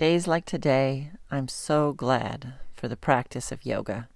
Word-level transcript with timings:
Days 0.00 0.26
like 0.26 0.46
today, 0.46 1.10
I'm 1.30 1.46
so 1.46 1.92
glad 1.92 2.54
for 2.72 2.88
the 2.88 2.96
practice 2.96 3.52
of 3.52 3.66
yoga. 3.66 4.08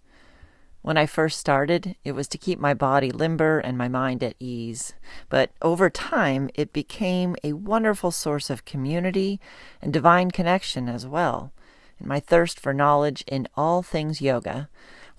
When 0.80 0.96
I 0.96 1.04
first 1.04 1.38
started, 1.38 1.96
it 2.04 2.12
was 2.12 2.26
to 2.28 2.38
keep 2.38 2.58
my 2.58 2.72
body 2.72 3.10
limber 3.10 3.58
and 3.58 3.76
my 3.76 3.88
mind 3.88 4.22
at 4.22 4.34
ease. 4.40 4.94
But 5.28 5.50
over 5.60 5.90
time, 5.90 6.48
it 6.54 6.72
became 6.72 7.36
a 7.44 7.52
wonderful 7.52 8.12
source 8.12 8.48
of 8.48 8.64
community 8.64 9.40
and 9.82 9.92
divine 9.92 10.30
connection 10.30 10.88
as 10.88 11.06
well. 11.06 11.52
And 11.98 12.08
my 12.08 12.18
thirst 12.18 12.58
for 12.58 12.72
knowledge 12.72 13.22
in 13.26 13.46
all 13.54 13.82
things 13.82 14.22
yoga 14.22 14.70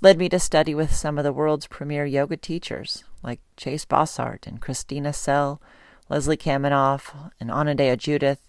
led 0.02 0.18
me 0.18 0.30
to 0.30 0.40
study 0.40 0.74
with 0.74 0.92
some 0.92 1.20
of 1.20 1.24
the 1.24 1.32
world's 1.32 1.68
premier 1.68 2.08
yoga 2.08 2.38
teachers, 2.38 3.04
like 3.22 3.40
Chase 3.56 3.86
Bossart 3.86 4.48
and 4.48 4.60
Christina 4.60 5.14
Sell, 5.14 5.62
Leslie 6.10 6.38
Kaminoff, 6.38 7.32
and 7.40 7.52
Anodea 7.52 7.98
Judith, 7.98 8.40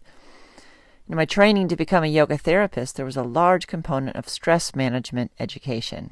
in 1.08 1.16
my 1.16 1.24
training 1.24 1.68
to 1.68 1.76
become 1.76 2.02
a 2.02 2.08
yoga 2.08 2.36
therapist, 2.36 2.96
there 2.96 3.06
was 3.06 3.16
a 3.16 3.22
large 3.22 3.66
component 3.66 4.16
of 4.16 4.28
stress 4.28 4.74
management 4.74 5.30
education. 5.38 6.10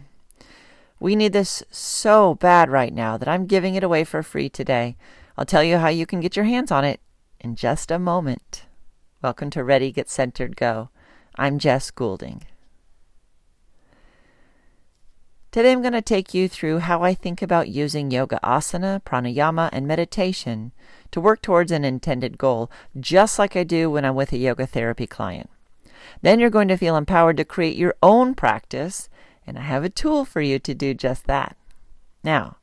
We 1.00 1.16
need 1.16 1.32
this 1.32 1.62
so 1.70 2.34
bad 2.36 2.70
right 2.70 2.94
now 2.94 3.16
that 3.16 3.28
I'm 3.28 3.46
giving 3.46 3.74
it 3.74 3.82
away 3.82 4.04
for 4.04 4.22
free 4.22 4.48
today. 4.48 4.96
I'll 5.36 5.44
tell 5.44 5.64
you 5.64 5.78
how 5.78 5.88
you 5.88 6.06
can 6.06 6.20
get 6.20 6.36
your 6.36 6.44
hands 6.44 6.70
on 6.70 6.84
it 6.84 7.00
in 7.40 7.56
just 7.56 7.90
a 7.90 7.98
moment. 7.98 8.66
Welcome 9.20 9.50
to 9.50 9.64
Ready, 9.64 9.90
Get 9.90 10.08
Centered, 10.08 10.56
Go. 10.56 10.90
I'm 11.36 11.58
Jess 11.58 11.90
Goulding. 11.90 12.42
Today 15.54 15.70
I'm 15.70 15.82
going 15.82 15.92
to 15.92 16.02
take 16.02 16.34
you 16.34 16.48
through 16.48 16.80
how 16.80 17.04
I 17.04 17.14
think 17.14 17.40
about 17.40 17.68
using 17.68 18.10
yoga 18.10 18.40
asana, 18.42 19.00
pranayama, 19.04 19.70
and 19.72 19.86
meditation 19.86 20.72
to 21.12 21.20
work 21.20 21.42
towards 21.42 21.70
an 21.70 21.84
intended 21.84 22.38
goal, 22.38 22.72
just 22.98 23.38
like 23.38 23.54
I 23.54 23.62
do 23.62 23.88
when 23.88 24.04
I'm 24.04 24.16
with 24.16 24.32
a 24.32 24.36
yoga 24.36 24.66
therapy 24.66 25.06
client. 25.06 25.48
Then 26.22 26.40
you're 26.40 26.50
going 26.50 26.66
to 26.66 26.76
feel 26.76 26.96
empowered 26.96 27.36
to 27.36 27.44
create 27.44 27.76
your 27.76 27.94
own 28.02 28.34
practice, 28.34 29.08
and 29.46 29.56
I 29.56 29.60
have 29.60 29.84
a 29.84 29.88
tool 29.88 30.24
for 30.24 30.40
you 30.40 30.58
to 30.58 30.74
do 30.74 30.92
just 30.92 31.28
that. 31.28 31.56
Now, 32.24 32.56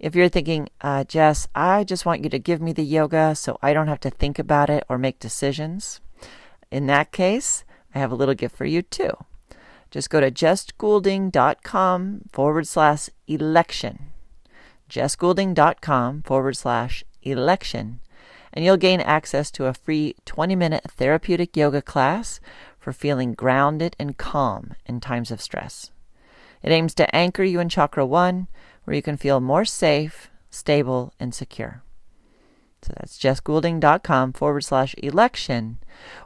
if 0.00 0.16
you're 0.16 0.28
thinking, 0.28 0.70
uh, 0.80 1.04
Jess, 1.04 1.46
I 1.54 1.84
just 1.84 2.04
want 2.04 2.24
you 2.24 2.30
to 2.30 2.38
give 2.40 2.60
me 2.60 2.72
the 2.72 2.82
yoga 2.82 3.36
so 3.36 3.60
I 3.62 3.72
don't 3.72 3.86
have 3.86 4.00
to 4.00 4.10
think 4.10 4.40
about 4.40 4.70
it 4.70 4.82
or 4.88 4.98
make 4.98 5.20
decisions, 5.20 6.00
in 6.68 6.88
that 6.88 7.12
case, 7.12 7.62
I 7.94 8.00
have 8.00 8.10
a 8.10 8.16
little 8.16 8.34
gift 8.34 8.56
for 8.56 8.64
you 8.64 8.82
too. 8.82 9.12
Just 9.94 10.10
go 10.10 10.18
to 10.18 10.28
jessgoulding.com 10.28 12.22
forward 12.32 12.66
slash 12.66 13.10
election. 13.28 14.10
jessgoulding.com 14.90 16.22
forward 16.22 16.56
slash 16.56 17.04
election, 17.22 18.00
and 18.52 18.64
you'll 18.64 18.76
gain 18.76 19.00
access 19.00 19.52
to 19.52 19.66
a 19.66 19.72
free 19.72 20.16
20 20.24 20.56
minute 20.56 20.82
therapeutic 20.90 21.56
yoga 21.56 21.80
class 21.80 22.40
for 22.76 22.92
feeling 22.92 23.34
grounded 23.34 23.94
and 23.96 24.18
calm 24.18 24.74
in 24.84 24.98
times 24.98 25.30
of 25.30 25.40
stress. 25.40 25.92
It 26.60 26.72
aims 26.72 26.92
to 26.96 27.14
anchor 27.14 27.44
you 27.44 27.60
in 27.60 27.68
Chakra 27.68 28.04
1, 28.04 28.48
where 28.82 28.96
you 28.96 29.02
can 29.02 29.16
feel 29.16 29.38
more 29.38 29.64
safe, 29.64 30.28
stable, 30.50 31.12
and 31.20 31.32
secure. 31.32 31.84
So 32.82 32.94
that's 32.96 33.16
jessgoulding.com 33.16 34.32
forward 34.32 34.62
slash 34.62 34.96
election, 34.98 35.78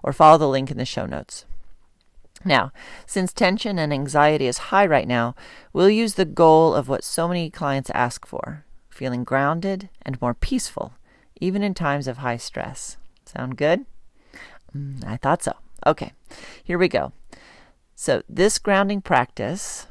or 0.03 0.15
follow 0.15 0.39
the 0.39 0.49
link 0.49 0.71
in 0.71 0.79
the 0.79 0.87
show 0.87 1.05
notes. 1.05 1.45
Now, 2.45 2.73
since 3.07 3.33
tension 3.33 3.79
and 3.79 3.93
anxiety 3.93 4.47
is 4.47 4.59
high 4.59 4.87
right 4.87 5.09
now, 5.09 5.35
we'll 5.73 5.91
use 5.91 6.15
the 6.15 6.25
goal 6.25 6.75
of 6.75 6.89
what 6.89 7.05
so 7.05 7.27
many 7.27 7.51
clients 7.51 7.91
ask 7.95 8.27
for 8.27 8.65
feeling 8.99 9.23
grounded 9.23 9.89
and 10.03 10.21
more 10.21 10.35
peaceful, 10.35 10.93
even 11.41 11.63
in 11.63 11.73
times 11.73 12.09
of 12.09 12.19
high 12.19 12.37
stress. 12.37 12.97
Sound 13.25 13.57
good? 13.57 13.87
Mm, 14.77 15.05
I 15.07 15.17
thought 15.17 15.43
so. 15.43 15.53
Okay, 15.87 16.13
here 16.65 16.79
we 16.79 16.89
go. 16.89 17.13
So, 17.95 18.23
this 18.29 18.59
grounding 18.59 19.01
practice, 19.01 19.87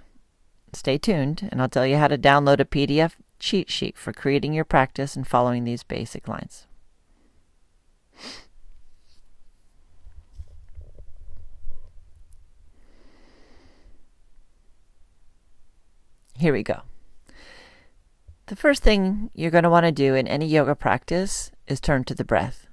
stay 0.73 0.97
tuned, 0.97 1.47
and 1.49 1.61
I'll 1.61 1.69
tell 1.69 1.87
you 1.87 1.95
how 1.95 2.09
to 2.09 2.17
download 2.17 2.59
a 2.59 2.65
PDF 2.65 3.13
cheat 3.39 3.69
sheet 3.69 3.97
for 3.97 4.11
creating 4.11 4.53
your 4.53 4.65
practice 4.65 5.15
and 5.15 5.25
following 5.25 5.63
these 5.63 5.83
basic 5.83 6.27
lines. 6.27 6.67
Here 16.37 16.53
we 16.53 16.61
go. 16.61 16.81
The 18.45 18.55
first 18.55 18.83
thing 18.83 19.31
you're 19.33 19.51
going 19.51 19.63
to 19.63 19.71
want 19.71 19.87
to 19.87 19.91
do 19.91 20.13
in 20.13 20.27
any 20.27 20.45
yoga 20.45 20.75
practice 20.75 21.51
is 21.67 21.79
turn 21.79 22.03
to 22.05 22.13
the 22.13 22.23
breath. 22.23 22.67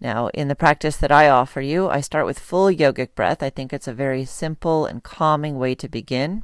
Now, 0.00 0.26
in 0.34 0.48
the 0.48 0.56
practice 0.56 0.96
that 0.96 1.12
I 1.12 1.28
offer 1.28 1.60
you, 1.60 1.88
I 1.88 2.00
start 2.00 2.26
with 2.26 2.38
full 2.38 2.66
yogic 2.66 3.14
breath. 3.14 3.44
I 3.44 3.48
think 3.48 3.72
it's 3.72 3.86
a 3.86 3.94
very 3.94 4.24
simple 4.24 4.86
and 4.86 5.04
calming 5.04 5.56
way 5.56 5.76
to 5.76 5.88
begin. 5.88 6.42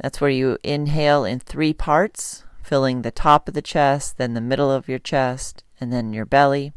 That's 0.00 0.20
where 0.20 0.30
you 0.30 0.56
inhale 0.62 1.24
in 1.24 1.40
three 1.40 1.72
parts, 1.72 2.44
filling 2.62 3.02
the 3.02 3.10
top 3.10 3.48
of 3.48 3.54
the 3.54 3.60
chest, 3.60 4.18
then 4.18 4.34
the 4.34 4.40
middle 4.40 4.70
of 4.70 4.88
your 4.88 5.00
chest, 5.00 5.64
and 5.80 5.92
then 5.92 6.12
your 6.12 6.26
belly. 6.26 6.72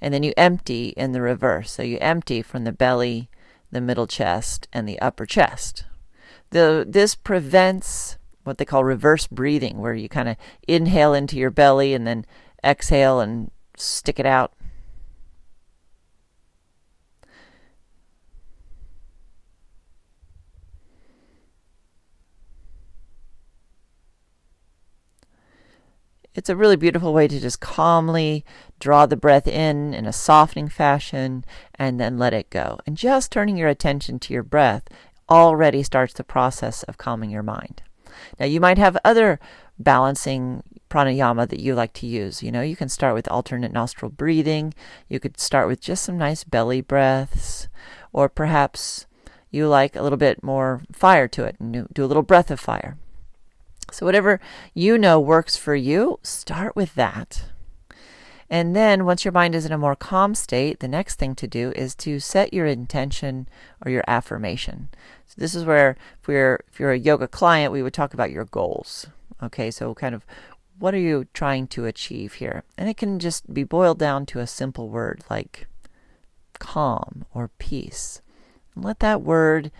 And 0.00 0.12
then 0.12 0.24
you 0.24 0.34
empty 0.36 0.88
in 0.96 1.12
the 1.12 1.22
reverse. 1.22 1.70
So 1.70 1.84
you 1.84 1.98
empty 2.00 2.42
from 2.42 2.64
the 2.64 2.72
belly, 2.72 3.30
the 3.70 3.80
middle 3.80 4.08
chest, 4.08 4.66
and 4.72 4.88
the 4.88 5.00
upper 5.00 5.26
chest. 5.26 5.84
The, 6.50 6.86
this 6.88 7.14
prevents 7.14 8.16
what 8.44 8.58
they 8.58 8.64
call 8.64 8.82
reverse 8.82 9.26
breathing, 9.26 9.78
where 9.78 9.94
you 9.94 10.08
kind 10.08 10.28
of 10.28 10.36
inhale 10.66 11.14
into 11.14 11.36
your 11.36 11.50
belly 11.50 11.94
and 11.94 12.06
then 12.06 12.24
exhale 12.64 13.20
and 13.20 13.50
stick 13.76 14.18
it 14.18 14.26
out. 14.26 14.52
It's 26.34 26.48
a 26.48 26.54
really 26.54 26.76
beautiful 26.76 27.12
way 27.12 27.26
to 27.26 27.40
just 27.40 27.58
calmly 27.58 28.44
draw 28.78 29.06
the 29.06 29.16
breath 29.16 29.48
in 29.48 29.92
in 29.92 30.06
a 30.06 30.12
softening 30.12 30.68
fashion 30.68 31.44
and 31.74 31.98
then 31.98 32.16
let 32.16 32.32
it 32.32 32.48
go. 32.48 32.78
And 32.86 32.96
just 32.96 33.32
turning 33.32 33.56
your 33.56 33.68
attention 33.68 34.20
to 34.20 34.32
your 34.32 34.44
breath 34.44 34.84
already 35.30 35.82
starts 35.82 36.14
the 36.14 36.24
process 36.24 36.82
of 36.84 36.98
calming 36.98 37.30
your 37.30 37.42
mind. 37.42 37.82
Now, 38.38 38.46
you 38.46 38.60
might 38.60 38.78
have 38.78 38.96
other 39.04 39.38
balancing 39.78 40.62
pranayama 40.90 41.48
that 41.48 41.60
you 41.60 41.74
like 41.74 41.92
to 41.94 42.06
use. 42.06 42.42
You 42.42 42.50
know, 42.50 42.62
you 42.62 42.76
can 42.76 42.88
start 42.88 43.14
with 43.14 43.28
alternate 43.28 43.72
nostril 43.72 44.10
breathing. 44.10 44.74
You 45.08 45.20
could 45.20 45.38
start 45.38 45.68
with 45.68 45.80
just 45.80 46.04
some 46.04 46.18
nice 46.18 46.44
belly 46.44 46.80
breaths, 46.80 47.68
or 48.12 48.28
perhaps 48.28 49.06
you 49.50 49.68
like 49.68 49.96
a 49.96 50.02
little 50.02 50.18
bit 50.18 50.42
more 50.42 50.82
fire 50.92 51.28
to 51.28 51.44
it 51.44 51.56
and 51.58 51.88
do 51.92 52.04
a 52.04 52.06
little 52.06 52.22
breath 52.22 52.50
of 52.50 52.60
fire. 52.60 52.96
So, 53.90 54.04
whatever 54.04 54.40
you 54.74 54.98
know 54.98 55.18
works 55.18 55.56
for 55.56 55.74
you, 55.74 56.18
start 56.22 56.76
with 56.76 56.94
that. 56.94 57.44
And 58.50 58.74
then, 58.74 59.04
once 59.04 59.24
your 59.24 59.32
mind 59.32 59.54
is 59.54 59.66
in 59.66 59.72
a 59.72 59.78
more 59.78 59.96
calm 59.96 60.34
state, 60.34 60.80
the 60.80 60.88
next 60.88 61.16
thing 61.16 61.34
to 61.34 61.46
do 61.46 61.72
is 61.76 61.94
to 61.96 62.18
set 62.18 62.54
your 62.54 62.64
intention 62.64 63.46
or 63.84 63.90
your 63.90 64.04
affirmation. 64.06 64.88
So 65.26 65.34
this 65.36 65.54
is 65.54 65.64
where, 65.64 65.96
if 66.20 66.28
we're 66.28 66.64
if 66.72 66.80
you're 66.80 66.92
a 66.92 66.98
yoga 66.98 67.28
client, 67.28 67.72
we 67.72 67.82
would 67.82 67.92
talk 67.92 68.14
about 68.14 68.30
your 68.30 68.46
goals. 68.46 69.06
Okay, 69.42 69.70
so 69.70 69.94
kind 69.94 70.14
of 70.14 70.24
what 70.78 70.94
are 70.94 70.98
you 70.98 71.26
trying 71.34 71.66
to 71.68 71.84
achieve 71.84 72.34
here? 72.34 72.62
And 72.76 72.88
it 72.88 72.96
can 72.96 73.18
just 73.18 73.52
be 73.52 73.64
boiled 73.64 73.98
down 73.98 74.26
to 74.26 74.38
a 74.38 74.46
simple 74.46 74.88
word 74.88 75.22
like 75.28 75.66
calm 76.58 77.24
or 77.34 77.50
peace. 77.58 78.22
And 78.74 78.84
let 78.84 79.00
that 79.00 79.22
word 79.22 79.70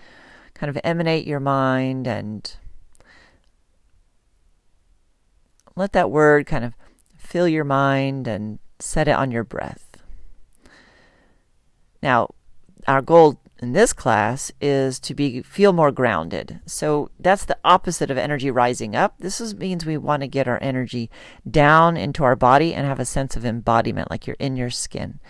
kind 0.54 0.68
of 0.68 0.78
emanate 0.84 1.26
your 1.26 1.40
mind 1.40 2.06
and 2.06 2.56
let 5.76 5.92
that 5.92 6.10
word 6.10 6.46
kind 6.46 6.64
of 6.64 6.74
fill 7.28 7.46
your 7.46 7.64
mind 7.64 8.26
and 8.26 8.58
set 8.78 9.06
it 9.06 9.12
on 9.12 9.30
your 9.30 9.44
breath. 9.44 9.98
Now, 12.02 12.30
our 12.86 13.02
goal 13.02 13.38
in 13.58 13.74
this 13.74 13.92
class 13.92 14.50
is 14.62 14.98
to 15.00 15.14
be 15.14 15.42
feel 15.42 15.74
more 15.74 15.92
grounded. 15.92 16.60
So 16.64 17.10
that's 17.20 17.44
the 17.44 17.58
opposite 17.64 18.10
of 18.10 18.16
energy 18.16 18.50
rising 18.50 18.96
up. 18.96 19.16
This 19.18 19.42
is, 19.42 19.54
means 19.54 19.84
we 19.84 19.98
want 19.98 20.22
to 20.22 20.28
get 20.28 20.48
our 20.48 20.58
energy 20.62 21.10
down 21.48 21.98
into 21.98 22.24
our 22.24 22.36
body 22.36 22.72
and 22.72 22.86
have 22.86 23.00
a 23.00 23.04
sense 23.04 23.36
of 23.36 23.44
embodiment, 23.44 24.10
like 24.10 24.26
you're 24.26 24.36
in 24.38 24.56
your 24.56 24.70
skin. 24.70 25.20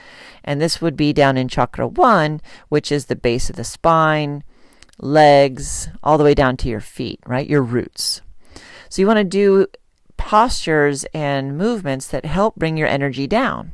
And 0.44 0.60
this 0.60 0.80
would 0.80 0.96
be 0.96 1.12
down 1.12 1.36
in 1.36 1.48
chakra 1.48 1.88
one, 1.88 2.40
which 2.68 2.92
is 2.92 3.06
the 3.06 3.16
base 3.16 3.50
of 3.50 3.56
the 3.56 3.64
spine, 3.64 4.44
legs, 5.00 5.88
all 6.04 6.16
the 6.16 6.24
way 6.24 6.34
down 6.34 6.56
to 6.58 6.68
your 6.68 6.80
feet, 6.80 7.18
right? 7.26 7.48
Your 7.48 7.62
roots. 7.62 8.20
So 8.88 9.02
you 9.02 9.06
want 9.06 9.18
to 9.18 9.24
do 9.24 9.66
postures 10.18 11.04
and 11.14 11.56
movements 11.56 12.06
that 12.08 12.26
help 12.26 12.56
bring 12.56 12.76
your 12.76 12.88
energy 12.88 13.26
down. 13.26 13.72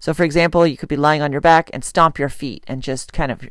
So, 0.00 0.12
for 0.12 0.24
example, 0.24 0.66
you 0.66 0.76
could 0.76 0.88
be 0.88 0.96
lying 0.96 1.22
on 1.22 1.30
your 1.30 1.40
back 1.40 1.70
and 1.72 1.84
stomp 1.84 2.18
your 2.18 2.28
feet 2.28 2.64
and 2.66 2.82
just 2.82 3.12
kind 3.12 3.30
of 3.30 3.48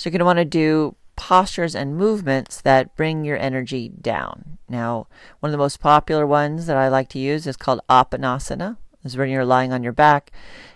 So 0.00 0.08
you're 0.08 0.12
going 0.12 0.20
to 0.20 0.24
want 0.24 0.38
to 0.38 0.46
do 0.46 0.96
postures 1.14 1.74
and 1.74 1.94
movements 1.94 2.62
that 2.62 2.96
bring 2.96 3.22
your 3.22 3.36
energy 3.36 3.90
down. 3.90 4.56
Now, 4.66 5.08
one 5.40 5.50
of 5.50 5.52
the 5.52 5.58
most 5.58 5.78
popular 5.78 6.26
ones 6.26 6.64
that 6.64 6.78
I 6.78 6.88
like 6.88 7.10
to 7.10 7.18
use 7.18 7.46
is 7.46 7.58
called 7.58 7.82
Apanasana. 7.90 8.78
Is 9.04 9.16
when 9.16 9.30
you're 9.30 9.44
lying 9.44 9.72
on 9.72 9.82
your 9.82 9.92
back 9.92 10.30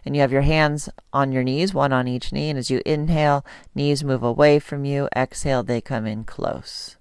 and 0.05 0.15
you 0.15 0.23
have 0.23 0.32
your 0.32 0.43
hands 0.43 0.88
on 1.12 1.32
your 1.32 1.43
knees, 1.43 1.75
one 1.75 1.93
on 1.93 2.09
each 2.09 2.32
knee. 2.32 2.50
And 2.50 2.59
as 2.59 2.71
you 2.71 2.81
inhale, 2.87 3.44
knees 3.75 4.05
move 4.05 4.23
away 4.23 4.59
from 4.59 4.85
you. 4.85 5.09
Exhale, 5.15 5.62
they 5.62 5.81
come 5.81 6.06
in 6.06 6.25
close. 6.25 6.97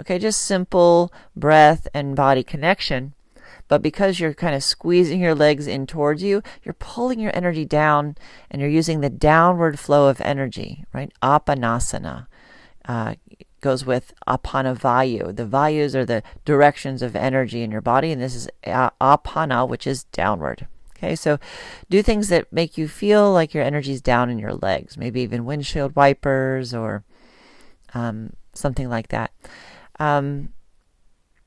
Okay, 0.00 0.18
just 0.18 0.42
simple 0.42 1.12
breath 1.36 1.88
and 1.92 2.16
body 2.16 2.42
connection. 2.42 3.14
But 3.66 3.82
because 3.82 4.18
you're 4.18 4.34
kind 4.34 4.54
of 4.54 4.64
squeezing 4.64 5.20
your 5.20 5.34
legs 5.34 5.66
in 5.66 5.86
towards 5.86 6.22
you, 6.22 6.42
you're 6.62 6.72
pulling 6.72 7.20
your 7.20 7.36
energy 7.36 7.64
down 7.64 8.16
and 8.50 8.60
you're 8.60 8.70
using 8.70 9.00
the 9.00 9.10
downward 9.10 9.78
flow 9.78 10.08
of 10.08 10.20
energy, 10.22 10.84
right? 10.92 11.12
Apanasana 11.22 12.27
uh, 12.88 13.14
goes 13.60 13.84
with 13.84 14.12
apana 14.26 14.76
vayu. 14.76 15.34
The 15.34 15.44
vayus 15.44 15.94
are 15.94 16.04
the 16.04 16.22
directions 16.44 17.02
of 17.02 17.14
energy 17.14 17.62
in 17.62 17.70
your 17.70 17.80
body, 17.80 18.10
and 18.10 18.20
this 18.20 18.34
is 18.34 18.48
apana, 18.64 19.68
which 19.68 19.86
is 19.86 20.04
downward. 20.04 20.66
Okay, 20.96 21.14
so 21.14 21.38
do 21.88 22.02
things 22.02 22.28
that 22.28 22.52
make 22.52 22.76
you 22.76 22.88
feel 22.88 23.32
like 23.32 23.54
your 23.54 23.62
energy 23.62 23.92
is 23.92 24.02
down 24.02 24.30
in 24.30 24.38
your 24.38 24.54
legs, 24.54 24.96
maybe 24.96 25.20
even 25.20 25.44
windshield 25.44 25.94
wipers 25.94 26.74
or 26.74 27.04
um, 27.94 28.32
something 28.52 28.88
like 28.88 29.08
that. 29.08 29.30
Um, 30.00 30.48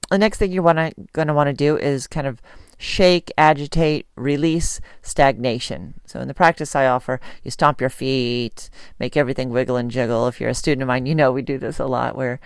the 0.09 0.17
next 0.17 0.37
thing 0.37 0.51
you're 0.51 0.63
wanna, 0.63 0.91
gonna 1.11 1.33
want 1.33 1.47
to 1.47 1.53
do 1.53 1.77
is 1.77 2.07
kind 2.07 2.27
of 2.27 2.41
shake, 2.81 3.31
agitate, 3.37 4.07
release, 4.15 4.81
stagnation. 5.03 5.93
So 6.05 6.19
in 6.19 6.27
the 6.27 6.33
practice 6.33 6.75
I 6.75 6.87
offer, 6.87 7.21
you 7.43 7.51
stomp 7.51 7.79
your 7.79 7.91
feet, 7.91 8.71
make 8.97 9.15
everything 9.15 9.51
wiggle 9.51 9.77
and 9.77 9.91
jiggle. 9.91 10.27
If 10.27 10.41
you're 10.41 10.49
a 10.49 10.55
student 10.55 10.81
of 10.81 10.87
mine, 10.87 11.05
you 11.05 11.13
know 11.13 11.31
we 11.31 11.43
do 11.43 11.59
this 11.59 11.79
a 11.79 11.85
lot 11.85 12.15
where 12.15 12.39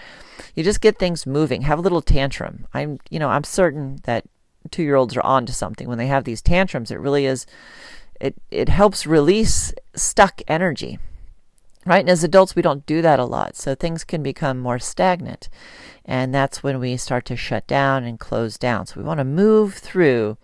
you 0.53 0.63
just 0.63 0.81
get 0.81 0.99
things 0.99 1.25
moving, 1.25 1.61
have 1.61 1.79
a 1.79 1.81
little 1.81 2.01
tantrum. 2.01 2.67
I'm, 2.73 2.99
you 3.09 3.17
know, 3.17 3.29
I'm 3.29 3.45
certain 3.45 4.01
that 4.03 4.25
two-year-olds 4.71 5.15
are 5.15 5.25
on 5.25 5.45
to 5.45 5.53
something 5.53 5.87
when 5.87 5.97
they 5.97 6.07
have 6.07 6.25
these 6.25 6.41
tantrums. 6.41 6.91
It 6.91 6.99
really 6.99 7.25
is 7.25 7.45
it 8.19 8.35
it 8.51 8.69
helps 8.69 9.07
release 9.07 9.73
stuck 9.95 10.41
energy. 10.47 10.99
Right? 11.85 11.99
And 11.99 12.09
as 12.09 12.23
adults 12.23 12.55
we 12.55 12.61
don't 12.61 12.85
do 12.85 13.01
that 13.01 13.19
a 13.19 13.25
lot. 13.25 13.55
So 13.55 13.75
things 13.75 14.03
can 14.03 14.23
become 14.23 14.59
more 14.59 14.79
stagnant. 14.79 15.49
And 16.03 16.33
that's 16.33 16.63
when 16.63 16.79
we 16.79 16.97
start 16.97 17.25
to 17.25 17.35
shut 17.35 17.67
down 17.67 18.03
and 18.03 18.19
close 18.19 18.57
down. 18.57 18.87
So 18.87 18.99
we 18.99 19.05
want 19.05 19.19
to 19.19 19.23
move 19.23 19.75
through 19.75 20.37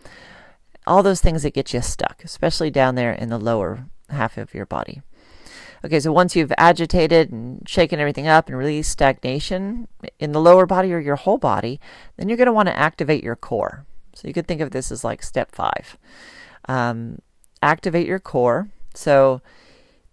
all 0.86 1.04
those 1.04 1.22
things 1.22 1.44
that 1.44 1.54
get 1.54 1.74
you 1.74 1.82
stuck, 1.82 2.24
especially 2.24 2.72
down 2.72 2.96
there 2.96 3.12
in 3.12 3.30
the 3.30 3.38
lower 3.38 3.86
half 4.10 4.38
of 4.38 4.54
your 4.54 4.66
body. 4.66 5.02
Okay, 5.84 6.00
so 6.00 6.12
once 6.12 6.36
you've 6.36 6.54
agitated 6.60 7.32
and 7.32 7.68
shaken 7.68 8.00
everything 8.00 8.28
up 8.28 8.48
and 8.48 8.58
released 8.58 8.92
stagnation 8.92 9.88
in 10.20 10.32
the 10.32 10.42
lower 10.42 10.68
body 10.68 10.94
or 10.94 11.00
your 11.00 11.16
whole 11.16 11.40
body, 11.40 11.80
then 12.18 12.30
you're 12.30 12.38
going 12.38 12.46
to 12.46 12.54
want 12.54 12.68
to 12.68 12.78
activate 12.78 13.24
your 13.24 13.36
core. 13.36 13.86
So 14.14 14.28
you 14.28 14.34
could 14.34 14.48
think 14.48 14.62
of 14.62 14.72
this 14.72 14.92
as 14.92 15.04
like 15.04 15.24
step 15.24 15.52
five. 15.52 15.98
Um, 16.68 17.20
activate 17.64 18.06
your 18.06 18.20
core. 18.20 18.70
So 18.94 19.42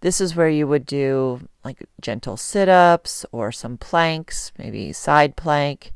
this 0.01 0.21
is 0.21 0.35
where 0.35 0.49
you 0.49 0.67
would 0.67 0.85
do 0.85 1.47
like 1.63 1.87
gentle 1.99 2.37
sit 2.37 2.69
ups 2.69 3.25
or 3.31 3.51
some 3.51 3.77
planks, 3.77 4.51
maybe 4.57 4.93
side 4.93 5.35
plank, 5.35 5.91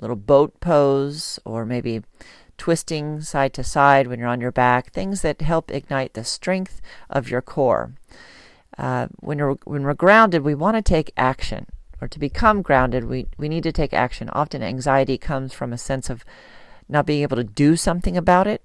little 0.00 0.16
boat 0.16 0.58
pose, 0.60 1.38
or 1.44 1.64
maybe 1.66 2.02
twisting 2.56 3.20
side 3.20 3.52
to 3.54 3.64
side 3.64 4.06
when 4.06 4.18
you're 4.18 4.28
on 4.28 4.40
your 4.40 4.52
back, 4.52 4.92
things 4.92 5.22
that 5.22 5.40
help 5.40 5.70
ignite 5.70 6.14
the 6.14 6.24
strength 6.24 6.80
of 7.10 7.28
your 7.28 7.42
core. 7.42 7.94
Uh, 8.78 9.08
when, 9.20 9.38
we're, 9.38 9.54
when 9.64 9.82
we're 9.82 9.94
grounded, 9.94 10.42
we 10.42 10.54
want 10.54 10.76
to 10.76 10.82
take 10.82 11.12
action. 11.16 11.66
Or 12.00 12.08
to 12.08 12.18
become 12.18 12.62
grounded, 12.62 13.04
we, 13.04 13.26
we 13.36 13.48
need 13.48 13.62
to 13.62 13.72
take 13.72 13.92
action. 13.92 14.28
Often 14.30 14.62
anxiety 14.62 15.18
comes 15.18 15.52
from 15.52 15.72
a 15.72 15.78
sense 15.78 16.10
of 16.10 16.24
not 16.88 17.06
being 17.06 17.22
able 17.22 17.36
to 17.36 17.44
do 17.44 17.76
something 17.76 18.16
about 18.16 18.46
it, 18.46 18.62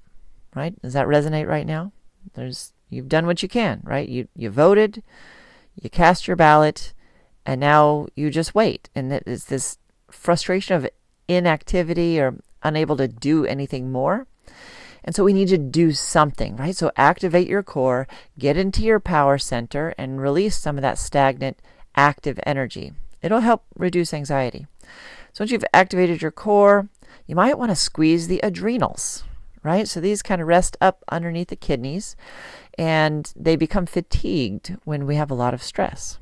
right? 0.56 0.80
Does 0.82 0.94
that 0.94 1.08
resonate 1.08 1.48
right 1.48 1.68
now? 1.68 1.92
There's 2.34 2.74
You've 2.90 3.10
done 3.10 3.26
what 3.26 3.44
you 3.44 3.50
can, 3.50 3.82
right? 3.84 4.08
You 4.08 4.28
you 4.36 4.50
voted, 4.50 5.04
you 5.82 5.90
cast 5.90 6.28
your 6.28 6.36
ballot, 6.36 6.94
and 7.46 7.60
now 7.60 8.08
you 8.16 8.30
just 8.30 8.56
wait. 8.56 8.90
And 8.96 9.12
it's 9.12 9.46
this 9.46 9.78
frustration 10.10 10.76
of 10.76 10.90
inactivity 11.28 12.20
or 12.20 12.36
unable 12.64 12.98
to 12.98 13.08
do 13.08 13.46
anything 13.46 13.92
more. 13.92 14.28
And 15.04 15.16
so 15.16 15.24
we 15.24 15.34
need 15.34 15.48
to 15.50 15.58
do 15.58 15.94
something, 15.94 16.58
right? 16.58 16.76
So 16.76 16.92
activate 16.98 17.48
your 17.48 17.64
core, 17.64 18.08
get 18.38 18.58
into 18.58 18.84
your 18.84 19.00
power 19.00 19.38
center, 19.38 19.94
and 19.98 20.22
release 20.22 20.58
some 20.58 20.78
of 20.78 20.82
that 20.82 20.98
stagnant 20.98 21.62
active 21.96 22.40
energy. 22.46 22.92
It'll 23.22 23.40
help 23.40 23.64
reduce 23.76 24.14
anxiety. 24.14 24.68
So 25.32 25.44
once 25.44 25.52
you've 25.52 25.64
activated 25.74 26.22
your 26.22 26.32
core, 26.32 26.90
you 27.26 27.36
might 27.36 27.58
want 27.58 27.72
to 27.72 27.76
squeeze 27.76 28.28
the 28.28 28.42
adrenals, 28.44 29.24
right? 29.64 29.88
So 29.88 30.02
these 30.02 30.22
kind 30.22 30.42
of 30.42 30.48
rest 30.48 30.76
up 30.82 31.04
underneath 31.10 31.50
the 31.50 31.56
kidneys 31.56 32.16
and 32.78 33.34
they 33.36 33.56
become 33.56 33.86
fatigued 33.86 34.78
when 34.84 35.06
we 35.06 35.16
have 35.16 35.32
a 35.32 35.36
lot 35.36 35.54
of 35.54 35.64
stress. 35.64 36.20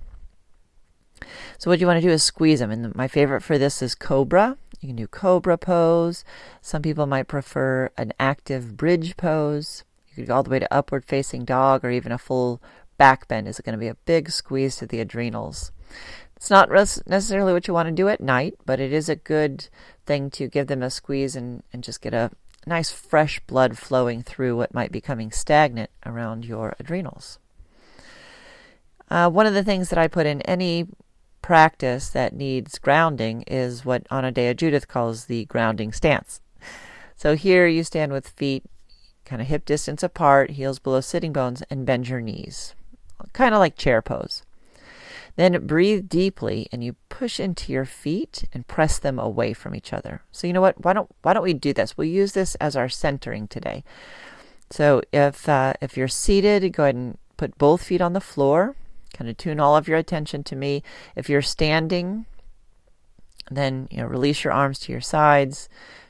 So 1.57 1.69
what 1.69 1.79
you 1.79 1.87
want 1.87 2.01
to 2.01 2.07
do 2.07 2.13
is 2.13 2.23
squeeze 2.23 2.59
them. 2.59 2.71
And 2.71 2.95
my 2.95 3.07
favorite 3.07 3.41
for 3.41 3.57
this 3.57 3.81
is 3.81 3.95
cobra. 3.95 4.57
You 4.79 4.89
can 4.89 4.95
do 4.95 5.07
cobra 5.07 5.57
pose. 5.57 6.23
Some 6.61 6.81
people 6.81 7.05
might 7.05 7.27
prefer 7.27 7.89
an 7.97 8.13
active 8.19 8.77
bridge 8.77 9.17
pose. 9.17 9.83
You 10.09 10.15
could 10.15 10.27
go 10.27 10.35
all 10.35 10.43
the 10.43 10.49
way 10.49 10.59
to 10.59 10.73
upward 10.73 11.05
facing 11.05 11.45
dog 11.45 11.83
or 11.83 11.91
even 11.91 12.11
a 12.11 12.17
full 12.17 12.61
back 12.97 13.27
bend 13.27 13.47
is 13.47 13.59
going 13.59 13.73
to 13.73 13.79
be 13.79 13.87
a 13.87 13.95
big 14.05 14.29
squeeze 14.29 14.77
to 14.77 14.87
the 14.87 15.01
adrenals. 15.01 15.71
It's 16.35 16.49
not 16.49 16.69
necessarily 16.69 17.53
what 17.53 17.67
you 17.67 17.73
want 17.73 17.87
to 17.87 17.93
do 17.93 18.07
at 18.09 18.21
night, 18.21 18.55
but 18.65 18.79
it 18.79 18.93
is 18.93 19.09
a 19.09 19.15
good 19.15 19.67
thing 20.05 20.29
to 20.31 20.47
give 20.47 20.67
them 20.67 20.83
a 20.83 20.89
squeeze 20.89 21.35
and, 21.35 21.63
and 21.73 21.83
just 21.83 22.01
get 22.01 22.13
a 22.13 22.31
nice 22.65 22.91
fresh 22.91 23.39
blood 23.41 23.77
flowing 23.77 24.21
through 24.21 24.57
what 24.57 24.73
might 24.73 24.91
be 24.91 25.01
coming 25.01 25.31
stagnant 25.31 25.89
around 26.05 26.45
your 26.45 26.75
adrenals. 26.79 27.39
Uh, 29.09 29.29
one 29.29 29.45
of 29.45 29.53
the 29.53 29.63
things 29.63 29.89
that 29.89 29.99
I 29.99 30.07
put 30.07 30.25
in 30.25 30.41
any 30.41 30.87
practice 31.41 32.09
that 32.09 32.33
needs 32.33 32.79
grounding 32.79 33.43
is 33.43 33.85
what 33.85 34.07
Anodea 34.09 34.55
Judith 34.55 34.87
calls 34.87 35.25
the 35.25 35.45
grounding 35.45 35.93
stance. 35.93 36.41
So 37.15 37.35
here 37.35 37.67
you 37.67 37.83
stand 37.83 38.11
with 38.11 38.29
feet 38.29 38.63
kind 39.25 39.41
of 39.41 39.47
hip 39.47 39.65
distance 39.65 40.03
apart, 40.03 40.51
heels 40.51 40.79
below 40.79 41.01
sitting 41.01 41.33
bones, 41.33 41.63
and 41.69 41.85
bend 41.85 42.07
your 42.07 42.21
knees, 42.21 42.75
kind 43.33 43.53
of 43.53 43.59
like 43.59 43.75
chair 43.75 44.01
pose. 44.01 44.43
Then 45.35 45.67
breathe 45.67 46.07
deeply 46.07 46.67
and 46.71 46.83
you 46.83 46.95
push 47.09 47.39
into 47.39 47.73
your 47.73 47.85
feet 47.85 48.45
and 48.53 48.67
press 48.67 48.99
them 48.99 49.19
away 49.19 49.53
from 49.53 49.75
each 49.75 49.91
other. 49.91 50.21
So 50.31 50.47
you 50.47 50.53
know 50.53 50.61
what? 50.61 50.83
Why 50.83 50.93
don't 50.93 51.13
why 51.23 51.33
don't 51.33 51.43
we 51.43 51.53
do 51.53 51.73
this? 51.73 51.97
We'll 51.97 52.07
use 52.07 52.31
this 52.31 52.55
as 52.55 52.75
our 52.75 52.87
centering 52.87 53.47
today. 53.47 53.83
So 54.69 55.01
if 55.11 55.49
uh, 55.49 55.73
if 55.81 55.97
you're 55.97 56.07
seated, 56.07 56.71
go 56.71 56.83
ahead 56.83 56.95
and 56.95 57.17
put 57.37 57.57
both 57.57 57.83
feet 57.83 58.01
on 58.01 58.13
the 58.13 58.21
floor. 58.21 58.75
Kind 59.13 59.29
of 59.29 59.37
tune 59.37 59.59
all 59.59 59.75
of 59.75 59.87
your 59.87 59.97
attention 59.97 60.43
to 60.45 60.55
me. 60.55 60.83
If 61.15 61.29
you're 61.29 61.41
standing, 61.41 62.25
then 63.51 63.89
you 63.91 63.97
know 63.97 64.05
release 64.05 64.43
your 64.43 64.53
arms 64.53 64.79
to 64.79 64.91
your 64.91 65.01
sides, 65.01 65.67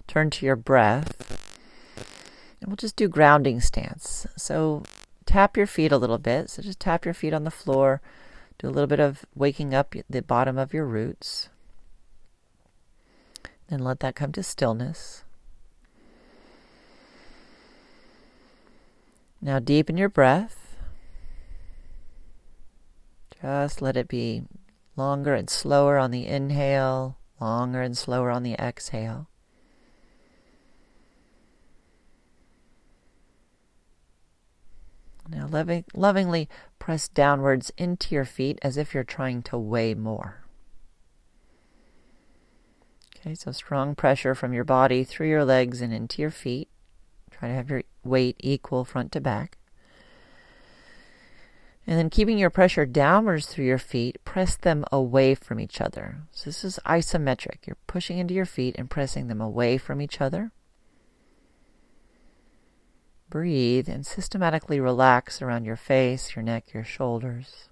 turn 0.07 0.29
to 0.31 0.45
your 0.45 0.55
breath, 0.55 1.49
and 2.61 2.69
we'll 2.69 2.77
just 2.77 2.95
do 2.95 3.07
grounding 3.07 3.59
stance. 3.59 4.27
So 4.37 4.83
tap 5.25 5.57
your 5.57 5.67
feet 5.67 5.91
a 5.91 5.97
little 5.97 6.19
bit. 6.19 6.51
So 6.51 6.61
just 6.61 6.79
tap 6.79 7.05
your 7.05 7.15
feet 7.15 7.33
on 7.33 7.43
the 7.43 7.51
floor 7.51 8.01
do 8.57 8.67
a 8.67 8.69
little 8.69 8.87
bit 8.87 8.99
of 8.99 9.25
waking 9.35 9.73
up 9.73 9.95
the 10.09 10.21
bottom 10.21 10.57
of 10.57 10.73
your 10.73 10.85
roots. 10.85 11.49
Then 13.67 13.79
let 13.79 13.99
that 14.01 14.15
come 14.15 14.31
to 14.33 14.43
stillness. 14.43 15.23
Now 19.41 19.59
deepen 19.59 19.97
your 19.97 20.09
breath. 20.09 20.77
Just 23.41 23.81
let 23.81 23.97
it 23.97 24.07
be 24.07 24.43
longer 24.95 25.33
and 25.33 25.49
slower 25.49 25.97
on 25.97 26.11
the 26.11 26.25
inhale, 26.25 27.17
longer 27.39 27.81
and 27.81 27.97
slower 27.97 28.31
on 28.31 28.43
the 28.43 28.53
exhale. 28.53 29.27
Now, 35.27 35.47
loving, 35.47 35.85
lovingly 35.95 36.47
press 36.85 37.07
downwards 37.07 37.71
into 37.79 38.13
your 38.13 38.23
feet 38.23 38.59
as 38.61 38.77
if 38.77 38.93
you're 38.93 39.03
trying 39.03 39.41
to 39.41 39.57
weigh 39.57 39.95
more. 39.95 40.45
Okay, 43.17 43.33
so 43.33 43.51
strong 43.51 43.95
pressure 43.95 44.35
from 44.35 44.53
your 44.53 44.63
body 44.63 45.03
through 45.03 45.27
your 45.27 45.43
legs 45.43 45.81
and 45.81 45.91
into 45.91 46.21
your 46.21 46.29
feet. 46.29 46.69
Try 47.31 47.47
to 47.47 47.55
have 47.55 47.71
your 47.71 47.81
weight 48.03 48.35
equal 48.39 48.85
front 48.85 49.11
to 49.13 49.19
back. 49.19 49.57
And 51.87 51.97
then 51.97 52.11
keeping 52.11 52.37
your 52.37 52.51
pressure 52.51 52.85
downwards 52.85 53.47
through 53.47 53.65
your 53.65 53.79
feet, 53.79 54.23
press 54.23 54.55
them 54.55 54.85
away 54.91 55.33
from 55.33 55.59
each 55.59 55.81
other. 55.81 56.19
So 56.31 56.51
this 56.51 56.63
is 56.63 56.79
isometric. 56.85 57.65
You're 57.65 57.77
pushing 57.87 58.19
into 58.19 58.35
your 58.35 58.45
feet 58.45 58.75
and 58.77 58.91
pressing 58.91 59.25
them 59.25 59.41
away 59.41 59.79
from 59.79 60.03
each 60.03 60.21
other 60.21 60.51
breathe 63.35 63.89
and 63.89 64.05
systematically 64.05 64.79
relax 64.79 65.41
around 65.41 65.65
your 65.65 65.75
face, 65.75 66.37
your 66.37 66.41
neck, 66.41 66.73
your 66.73 66.85
shoulders. 66.85 67.67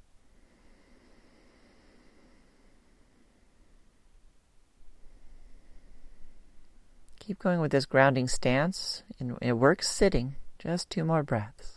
Keep 7.18 7.40
going 7.40 7.62
with 7.62 7.72
this 7.72 7.86
grounding 7.86 8.28
stance, 8.28 9.04
and 9.20 9.38
it 9.42 9.54
works 9.54 9.88
sitting. 9.88 10.36
Just 10.60 10.90
two 10.90 11.06
more 11.06 11.24
breaths. 11.24 11.73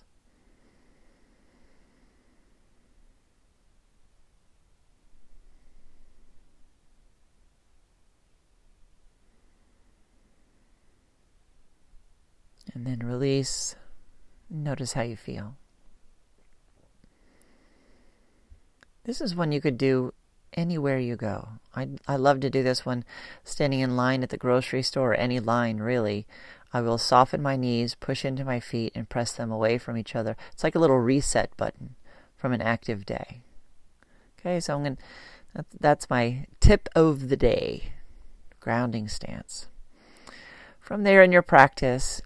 And 12.76 12.86
then 12.86 13.08
release. 13.08 13.74
Notice 14.50 14.92
how 14.92 15.00
you 15.00 15.16
feel. 15.16 15.56
This 19.04 19.22
is 19.22 19.34
one 19.34 19.50
you 19.50 19.62
could 19.62 19.78
do 19.78 20.12
anywhere 20.52 20.98
you 20.98 21.16
go. 21.16 21.48
I, 21.74 21.88
I 22.06 22.16
love 22.16 22.40
to 22.40 22.50
do 22.50 22.62
this 22.62 22.84
when 22.84 23.06
standing 23.42 23.80
in 23.80 23.96
line 23.96 24.22
at 24.22 24.28
the 24.28 24.36
grocery 24.36 24.82
store, 24.82 25.12
or 25.12 25.14
any 25.14 25.40
line 25.40 25.78
really. 25.78 26.26
I 26.70 26.82
will 26.82 26.98
soften 26.98 27.40
my 27.40 27.56
knees, 27.56 27.94
push 27.94 28.26
into 28.26 28.44
my 28.44 28.60
feet, 28.60 28.92
and 28.94 29.08
press 29.08 29.32
them 29.32 29.50
away 29.50 29.78
from 29.78 29.96
each 29.96 30.14
other. 30.14 30.36
It's 30.52 30.62
like 30.62 30.74
a 30.74 30.78
little 30.78 31.00
reset 31.00 31.56
button 31.56 31.94
from 32.36 32.52
an 32.52 32.60
active 32.60 33.06
day. 33.06 33.40
Okay, 34.38 34.60
so 34.60 34.74
I'm 34.74 34.82
going 34.82 34.98
to, 35.56 35.64
that's 35.80 36.10
my 36.10 36.44
tip 36.60 36.90
of 36.94 37.30
the 37.30 37.38
day 37.38 37.92
grounding 38.60 39.08
stance. 39.08 39.68
From 40.78 41.04
there 41.04 41.22
in 41.22 41.32
your 41.32 41.40
practice, 41.40 42.20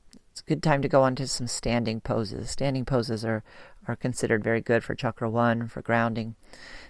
good 0.51 0.63
time 0.65 0.83
to 0.83 0.89
go 0.89 1.05
on 1.05 1.15
to 1.15 1.29
some 1.29 1.47
standing 1.47 2.01
poses. 2.01 2.51
Standing 2.51 2.85
poses 2.85 3.25
are, 3.25 3.45
are 3.87 3.95
considered 3.95 4.43
very 4.43 4.61
good 4.61 4.83
for 4.83 4.97
chakra 4.97 5.31
one, 5.31 5.69
for 5.69 5.81
grounding. 5.81 6.35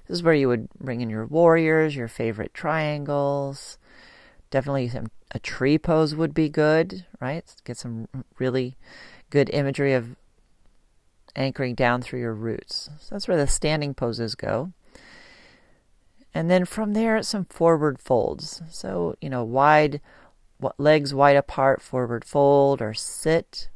This 0.09 0.15
is 0.15 0.23
where 0.23 0.33
you 0.33 0.49
would 0.49 0.71
bring 0.81 1.03
in 1.03 1.11
your 1.11 1.27
warriors, 1.27 1.95
your 1.95 2.09
favorite 2.09 2.55
triangles. 2.55 3.77
Definitely 4.51 4.89
some, 4.89 5.11
a 5.33 5.39
tree 5.39 5.77
pose 5.77 6.15
would 6.15 6.33
be 6.33 6.49
good, 6.49 7.05
right? 7.21 7.45
Get 7.65 7.77
some 7.77 8.09
really 8.39 8.79
good 9.29 9.51
imagery 9.53 9.93
of 9.93 10.17
anchoring 11.37 11.75
down 11.75 12.01
through 12.01 12.21
your 12.21 12.35
roots. 12.35 12.89
So 12.99 13.15
that's 13.15 13.29
where 13.29 13.37
the 13.37 13.47
standing 13.47 13.93
poses 13.93 14.35
go. 14.35 14.73
And 16.33 16.51
then 16.51 16.65
from 16.65 16.95
there, 16.95 17.23
some 17.23 17.45
forward 17.45 18.01
folds. 18.01 18.63
So, 18.71 19.17
you 19.21 19.29
know, 19.29 19.45
wide, 19.45 20.01
legs 20.79 21.15
wide 21.15 21.37
apart, 21.37 21.83
forward 21.83 22.25
fold, 22.25 22.81
or 22.83 22.95
sit 22.95 23.69